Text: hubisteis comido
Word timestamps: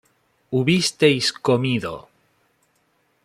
hubisteis 0.51 1.31
comido 1.31 1.95